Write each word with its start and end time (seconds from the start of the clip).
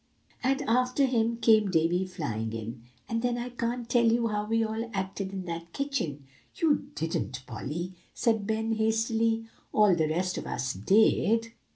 "And 0.43 0.63
after 0.63 1.05
him 1.05 1.37
came 1.37 1.69
Davie 1.69 2.07
flying 2.07 2.53
in, 2.53 2.81
and 3.07 3.21
then 3.21 3.37
I 3.37 3.49
can't 3.49 3.87
tell 3.87 4.11
you 4.11 4.29
how 4.29 4.47
we 4.47 4.63
all 4.65 4.89
acted 4.95 5.31
in 5.31 5.45
that 5.45 5.73
kitchen." 5.73 6.25
"You 6.55 6.87
didn't, 6.95 7.43
Polly," 7.45 7.93
said 8.11 8.47
Ben 8.47 8.71
hastily; 8.73 9.45
"all 9.71 9.93
the 9.95 10.09
rest 10.09 10.39
of 10.39 10.47
us 10.47 10.73
did." 10.73 11.51